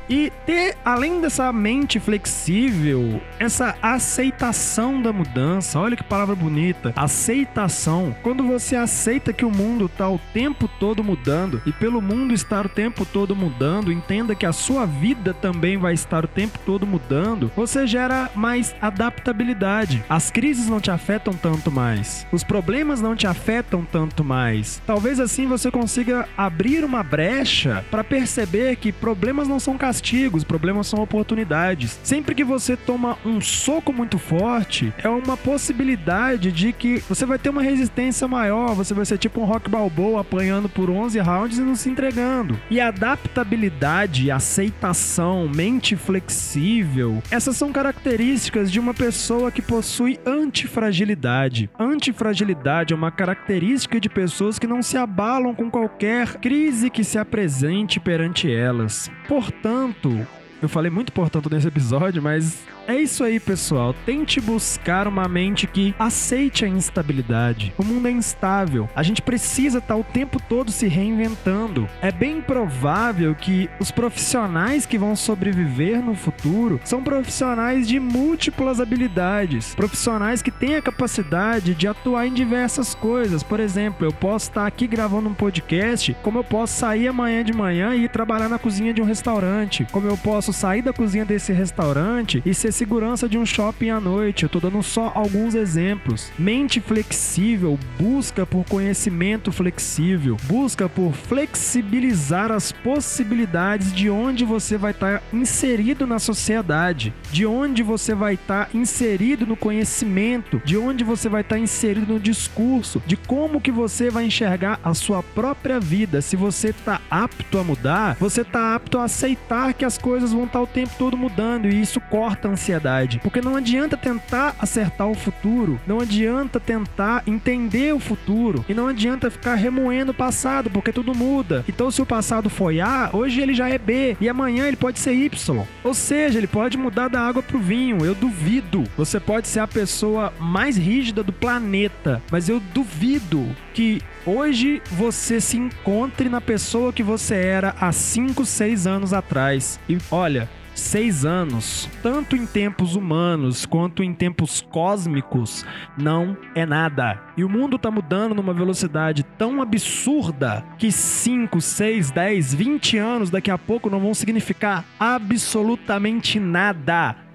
E 0.08 0.32
ter, 0.44 0.76
além 0.84 1.20
dessa 1.20 1.52
mente 1.52 2.00
flexível, 2.00 3.20
essa 3.40 3.74
aceitação 3.80 5.00
da 5.00 5.12
mudança. 5.12 5.80
Olha 5.80 5.96
que 5.96 6.04
palavra 6.04 6.34
bonita. 6.34 6.92
Aceitação. 6.94 8.14
Quando 8.22 8.44
você 8.44 8.76
aceita 8.76 9.32
que 9.32 9.44
o 9.44 9.50
mundo 9.50 9.86
está 9.86 10.08
o 10.08 10.20
tempo 10.32 10.68
todo 10.78 11.02
mudando 11.02 11.62
e 11.64 11.72
pelo 11.72 12.02
mundo 12.02 12.34
estar 12.34 12.66
o 12.66 12.68
tempo 12.68 13.06
todo 13.06 13.34
mudando, 13.34 13.90
entenda 13.90 14.34
que 14.34 14.44
a 14.44 14.52
sua 14.52 14.84
vida 14.84 15.32
também 15.32 15.78
vai 15.78 15.94
estar 15.94 16.24
o 16.24 16.28
tempo 16.28 16.58
todo 16.66 16.86
mudando, 16.86 17.50
você 17.56 17.86
gera 17.86 18.30
mais 18.34 18.74
adaptabilidade. 18.80 20.04
As 20.08 20.30
crises 20.30 20.68
não 20.68 20.80
te 20.80 20.90
afetam 20.90 21.32
tanto 21.32 21.70
mais. 21.70 22.26
Os 22.30 22.44
problemas 22.44 23.00
não 23.00 23.16
te 23.16 23.26
afetam 23.26 23.84
tanto 23.90 24.22
mais. 24.22 24.82
Talvez 24.86 25.18
assim 25.18 25.46
você 25.46 25.70
consiga 25.70 26.28
abrir 26.36 26.84
uma 26.84 27.02
brecha 27.02 27.84
para 27.90 28.04
perceber 28.04 28.76
que 28.76 28.92
problemas 28.92 29.48
não 29.48 29.58
são 29.58 29.78
castigos 29.78 30.44
problemas 30.50 30.88
são 30.88 31.00
oportunidades. 31.00 31.98
Sempre 32.02 32.34
que 32.34 32.42
você 32.42 32.76
toma 32.76 33.16
um 33.24 33.29
soco 33.38 33.92
muito 33.92 34.18
forte, 34.18 34.94
é 34.96 35.08
uma 35.08 35.36
possibilidade 35.36 36.50
de 36.50 36.72
que 36.72 37.02
você 37.06 37.26
vai 37.26 37.38
ter 37.38 37.50
uma 37.50 37.60
resistência 37.60 38.26
maior, 38.26 38.74
você 38.74 38.94
vai 38.94 39.04
ser 39.04 39.18
tipo 39.18 39.42
um 39.42 39.44
rock 39.44 39.68
balboa 39.68 40.22
apanhando 40.22 40.70
por 40.70 40.88
11 40.88 41.18
rounds 41.18 41.58
e 41.58 41.60
não 41.60 41.74
se 41.74 41.90
entregando. 41.90 42.58
E 42.70 42.80
adaptabilidade, 42.80 44.30
aceitação, 44.30 45.46
mente 45.54 45.96
flexível, 45.96 47.22
essas 47.30 47.56
são 47.56 47.70
características 47.70 48.72
de 48.72 48.80
uma 48.80 48.94
pessoa 48.94 49.50
que 49.50 49.60
possui 49.60 50.18
antifragilidade. 50.24 51.68
Antifragilidade 51.78 52.94
é 52.94 52.96
uma 52.96 53.10
característica 53.10 54.00
de 54.00 54.08
pessoas 54.08 54.58
que 54.58 54.66
não 54.66 54.82
se 54.82 54.96
abalam 54.96 55.54
com 55.54 55.70
qualquer 55.70 56.36
crise 56.36 56.88
que 56.88 57.04
se 57.04 57.18
apresente 57.18 58.00
perante 58.00 58.50
elas. 58.50 59.10
Portanto, 59.28 60.26
eu 60.62 60.68
falei 60.68 60.90
muito 60.90 61.12
portanto 61.12 61.50
nesse 61.50 61.68
episódio, 61.68 62.22
mas 62.22 62.58
é 62.90 62.96
isso 62.96 63.22
aí, 63.22 63.38
pessoal. 63.38 63.94
Tente 64.04 64.40
buscar 64.40 65.06
uma 65.06 65.28
mente 65.28 65.66
que 65.66 65.94
aceite 65.96 66.64
a 66.64 66.68
instabilidade. 66.68 67.72
O 67.78 67.84
mundo 67.84 68.08
é 68.08 68.10
instável. 68.10 68.88
A 68.96 69.02
gente 69.04 69.22
precisa 69.22 69.78
estar 69.78 69.94
o 69.94 70.02
tempo 70.02 70.40
todo 70.48 70.72
se 70.72 70.88
reinventando. 70.88 71.88
É 72.02 72.10
bem 72.10 72.40
provável 72.40 73.32
que 73.34 73.70
os 73.78 73.90
profissionais 73.90 74.86
que 74.86 74.98
vão 74.98 75.14
sobreviver 75.14 76.04
no 76.04 76.16
futuro 76.16 76.80
são 76.84 77.02
profissionais 77.02 77.86
de 77.86 78.00
múltiplas 78.00 78.80
habilidades, 78.80 79.74
profissionais 79.74 80.42
que 80.42 80.50
têm 80.50 80.74
a 80.74 80.82
capacidade 80.82 81.74
de 81.74 81.86
atuar 81.86 82.26
em 82.26 82.34
diversas 82.34 82.94
coisas. 82.94 83.42
Por 83.42 83.60
exemplo, 83.60 84.04
eu 84.04 84.12
posso 84.12 84.48
estar 84.48 84.66
aqui 84.66 84.88
gravando 84.88 85.28
um 85.28 85.34
podcast, 85.34 86.16
como 86.22 86.38
eu 86.38 86.44
posso 86.44 86.78
sair 86.78 87.06
amanhã 87.06 87.44
de 87.44 87.52
manhã 87.52 87.94
e 87.94 88.04
ir 88.04 88.10
trabalhar 88.10 88.48
na 88.48 88.58
cozinha 88.58 88.92
de 88.92 89.00
um 89.00 89.04
restaurante, 89.04 89.86
como 89.92 90.08
eu 90.08 90.16
posso 90.16 90.49
posso 90.50 90.52
sair 90.52 90.82
da 90.82 90.92
cozinha 90.92 91.24
desse 91.24 91.52
restaurante 91.52 92.42
e 92.44 92.52
ser 92.52 92.72
segurança 92.72 93.28
de 93.28 93.38
um 93.38 93.46
shopping 93.46 93.90
à 93.90 94.00
noite. 94.00 94.42
Eu 94.42 94.48
tô 94.48 94.58
dando 94.58 94.82
só 94.82 95.12
alguns 95.14 95.54
exemplos. 95.54 96.30
Mente 96.38 96.80
flexível 96.80 97.78
busca 97.98 98.44
por 98.44 98.64
conhecimento 98.64 99.52
flexível, 99.52 100.36
busca 100.44 100.88
por 100.88 101.12
flexibilizar 101.12 102.50
as 102.50 102.72
possibilidades 102.72 103.92
de 103.92 104.10
onde 104.10 104.44
você 104.44 104.76
vai 104.76 104.90
estar 104.90 105.18
tá 105.18 105.24
inserido 105.32 106.06
na 106.06 106.18
sociedade, 106.18 107.12
de 107.30 107.46
onde 107.46 107.82
você 107.82 108.14
vai 108.14 108.34
estar 108.34 108.66
tá 108.66 108.70
inserido 108.76 109.46
no 109.46 109.56
conhecimento, 109.56 110.60
de 110.64 110.76
onde 110.76 111.04
você 111.04 111.28
vai 111.28 111.42
estar 111.42 111.56
tá 111.56 111.60
inserido 111.60 112.14
no 112.14 112.20
discurso, 112.20 113.02
de 113.06 113.16
como 113.16 113.60
que 113.60 113.70
você 113.70 114.10
vai 114.10 114.24
enxergar 114.24 114.80
a 114.82 114.94
sua 114.94 115.22
própria 115.22 115.78
vida. 115.78 116.20
Se 116.20 116.36
você 116.36 116.68
está 116.68 117.00
apto 117.10 117.58
a 117.58 117.64
mudar, 117.64 118.16
você 118.18 118.40
está 118.40 118.74
apto 118.74 118.98
a 118.98 119.04
aceitar 119.04 119.74
que 119.74 119.84
as 119.84 119.98
coisas 119.98 120.32
vão 120.32 120.39
estar 120.44 120.58
tá 120.58 120.62
o 120.62 120.66
tempo 120.66 120.92
todo 120.98 121.16
mudando 121.16 121.68
e 121.68 121.80
isso 121.80 122.00
corta 122.00 122.48
a 122.48 122.50
ansiedade. 122.52 123.20
Porque 123.22 123.40
não 123.40 123.56
adianta 123.56 123.96
tentar 123.96 124.54
acertar 124.58 125.08
o 125.08 125.14
futuro, 125.14 125.80
não 125.86 126.00
adianta 126.00 126.60
tentar 126.60 127.22
entender 127.26 127.94
o 127.94 128.00
futuro 128.00 128.64
e 128.68 128.74
não 128.74 128.88
adianta 128.88 129.30
ficar 129.30 129.54
remoendo 129.54 130.12
o 130.12 130.14
passado, 130.14 130.70
porque 130.70 130.92
tudo 130.92 131.14
muda. 131.14 131.64
Então, 131.68 131.90
se 131.90 132.02
o 132.02 132.06
passado 132.06 132.50
foi 132.50 132.80
A, 132.80 133.10
hoje 133.12 133.40
ele 133.40 133.54
já 133.54 133.68
é 133.68 133.78
B 133.78 134.16
e 134.20 134.28
amanhã 134.28 134.66
ele 134.66 134.76
pode 134.76 134.98
ser 134.98 135.12
Y. 135.12 135.64
Ou 135.84 135.94
seja, 135.94 136.38
ele 136.38 136.46
pode 136.46 136.76
mudar 136.76 137.08
da 137.08 137.20
água 137.20 137.42
pro 137.42 137.58
vinho. 137.58 138.04
Eu 138.04 138.14
duvido. 138.14 138.84
Você 138.96 139.18
pode 139.20 139.48
ser 139.48 139.60
a 139.60 139.68
pessoa 139.68 140.32
mais 140.38 140.76
rígida 140.76 141.22
do 141.22 141.32
planeta, 141.32 142.22
mas 142.30 142.48
eu 142.48 142.60
duvido 142.74 143.48
que 143.72 144.00
hoje 144.26 144.82
você 144.90 145.40
se 145.40 145.56
encontre 145.56 146.28
na 146.28 146.40
pessoa 146.40 146.92
que 146.92 147.02
você 147.02 147.34
era 147.34 147.74
há 147.80 147.92
5, 147.92 148.44
6 148.44 148.86
anos 148.86 149.12
atrás. 149.12 149.80
E 149.88 149.98
olha, 150.10 150.48
seis 150.80 151.24
anos, 151.24 151.88
tanto 152.02 152.34
em 152.34 152.46
tempos 152.46 152.96
humanos 152.96 153.66
quanto 153.66 154.02
em 154.02 154.14
tempos 154.14 154.60
cósmicos, 154.60 155.64
não 155.96 156.36
é 156.54 156.64
nada. 156.64 157.20
E 157.36 157.44
o 157.44 157.48
mundo 157.48 157.76
está 157.76 157.90
mudando 157.90 158.34
numa 158.34 158.54
velocidade 158.54 159.22
tão 159.22 159.60
absurda 159.60 160.64
que 160.78 160.90
5, 160.90 161.60
6, 161.60 162.10
10, 162.10 162.54
20 162.54 162.98
anos 162.98 163.30
daqui 163.30 163.50
a 163.50 163.58
pouco 163.58 163.90
não 163.90 164.00
vão 164.00 164.14
significar 164.14 164.84
absolutamente 164.98 166.40
nada. 166.40 167.29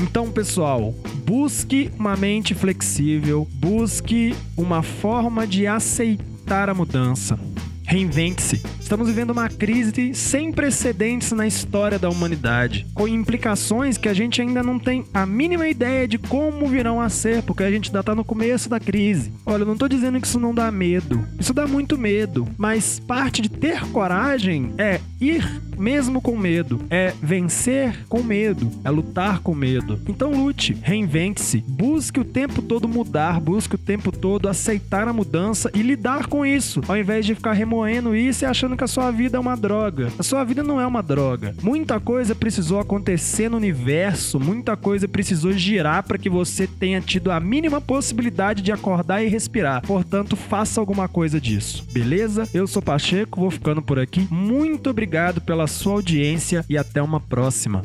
Então, 0.00 0.30
pessoal, 0.30 0.94
busque 1.24 1.90
uma 1.98 2.16
mente 2.16 2.54
flexível, 2.54 3.48
busque 3.54 4.36
uma 4.56 4.82
forma 4.82 5.46
de 5.46 5.66
aceitar 5.66 6.68
a 6.68 6.74
mudança. 6.74 7.38
Reinvente-se. 7.84 8.62
Estamos 8.86 9.08
vivendo 9.08 9.30
uma 9.30 9.48
crise 9.48 10.14
sem 10.14 10.52
precedentes 10.52 11.32
na 11.32 11.44
história 11.44 11.98
da 11.98 12.08
humanidade, 12.08 12.86
com 12.94 13.08
implicações 13.08 13.98
que 13.98 14.08
a 14.08 14.14
gente 14.14 14.40
ainda 14.40 14.62
não 14.62 14.78
tem 14.78 15.04
a 15.12 15.26
mínima 15.26 15.66
ideia 15.66 16.06
de 16.06 16.18
como 16.18 16.68
virão 16.68 17.00
a 17.00 17.08
ser, 17.08 17.42
porque 17.42 17.64
a 17.64 17.70
gente 17.70 17.88
ainda 17.88 17.98
está 17.98 18.14
no 18.14 18.24
começo 18.24 18.68
da 18.68 18.78
crise. 18.78 19.32
Olha, 19.44 19.62
eu 19.62 19.66
não 19.66 19.72
estou 19.72 19.88
dizendo 19.88 20.20
que 20.20 20.26
isso 20.28 20.38
não 20.38 20.54
dá 20.54 20.70
medo. 20.70 21.26
Isso 21.36 21.52
dá 21.52 21.66
muito 21.66 21.98
medo, 21.98 22.46
mas 22.56 23.00
parte 23.00 23.42
de 23.42 23.48
ter 23.48 23.80
coragem 23.88 24.72
é 24.78 25.00
ir 25.20 25.44
mesmo 25.78 26.20
com 26.20 26.36
medo, 26.36 26.80
é 26.90 27.12
vencer 27.22 28.06
com 28.08 28.22
medo, 28.22 28.70
é 28.84 28.90
lutar 28.90 29.40
com 29.40 29.54
medo. 29.54 30.00
Então 30.08 30.30
lute, 30.30 30.76
reinvente-se, 30.82 31.62
busque 31.68 32.20
o 32.20 32.24
tempo 32.24 32.62
todo 32.62 32.88
mudar, 32.88 33.40
busque 33.40 33.74
o 33.74 33.78
tempo 33.78 34.10
todo 34.10 34.48
aceitar 34.48 35.06
a 35.06 35.12
mudança 35.12 35.70
e 35.74 35.82
lidar 35.82 36.26
com 36.26 36.44
isso, 36.44 36.80
ao 36.88 36.96
invés 36.96 37.26
de 37.26 37.34
ficar 37.34 37.52
remoendo 37.52 38.14
isso 38.14 38.44
e 38.44 38.46
achando 38.76 38.78
que 38.78 38.84
a 38.84 38.86
sua 38.86 39.10
vida 39.10 39.36
é 39.38 39.40
uma 39.40 39.56
droga. 39.56 40.12
A 40.18 40.22
sua 40.22 40.44
vida 40.44 40.62
não 40.62 40.80
é 40.80 40.86
uma 40.86 41.02
droga. 41.02 41.54
Muita 41.62 41.98
coisa 41.98 42.34
precisou 42.34 42.78
acontecer 42.78 43.48
no 43.48 43.56
universo, 43.56 44.38
muita 44.38 44.76
coisa 44.76 45.08
precisou 45.08 45.52
girar 45.52 46.02
para 46.02 46.18
que 46.18 46.28
você 46.28 46.66
tenha 46.66 47.00
tido 47.00 47.30
a 47.30 47.40
mínima 47.40 47.80
possibilidade 47.80 48.62
de 48.62 48.70
acordar 48.70 49.22
e 49.22 49.28
respirar. 49.28 49.82
Portanto, 49.82 50.36
faça 50.36 50.80
alguma 50.80 51.08
coisa 51.08 51.40
disso. 51.40 51.84
Beleza? 51.90 52.48
Eu 52.52 52.66
sou 52.66 52.82
Pacheco, 52.82 53.40
vou 53.40 53.50
ficando 53.50 53.80
por 53.80 53.98
aqui. 53.98 54.26
Muito 54.30 54.90
obrigado 54.90 55.40
pela 55.40 55.66
sua 55.66 55.94
audiência 55.94 56.64
e 56.68 56.76
até 56.76 57.02
uma 57.02 57.20
próxima. 57.20 57.82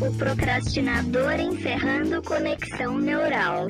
O 0.00 0.12
procrastinador 0.16 1.40
encerrando 1.40 2.22
conexão 2.22 2.98
neural. 2.98 3.66